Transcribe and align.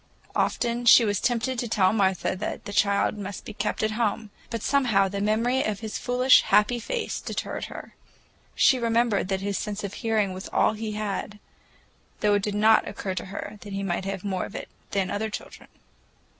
Often 0.35 0.85
she 0.87 1.05
was 1.05 1.19
tempted 1.19 1.59
to 1.59 1.67
tell 1.67 1.93
Martha 1.93 2.35
that 2.35 2.65
the 2.65 2.73
child 2.73 3.19
must 3.19 3.45
be 3.45 3.53
kept 3.53 3.83
at 3.83 3.91
home, 3.91 4.31
but 4.49 4.63
somehow 4.63 5.07
the 5.07 5.21
memory 5.21 5.61
of 5.63 5.81
his 5.81 5.99
foolish, 5.99 6.41
happy 6.41 6.79
face 6.79 7.21
deterred 7.21 7.65
her. 7.65 7.93
She 8.55 8.79
remembered 8.79 9.27
that 9.27 9.41
his 9.41 9.59
sense 9.59 9.83
of 9.83 9.93
hearing 9.93 10.33
was 10.33 10.51
nearly 10.51 10.63
all 10.63 10.73
he 10.73 10.91
had,—though 10.93 12.33
it 12.33 12.41
did 12.41 12.55
not 12.55 12.87
occur 12.87 13.13
to 13.13 13.25
her 13.25 13.59
that 13.61 13.73
he 13.73 13.83
might 13.83 14.05
have 14.05 14.23
more 14.23 14.45
of 14.45 14.55
it 14.55 14.69
than 14.89 15.11
other 15.11 15.29
children. 15.29 15.67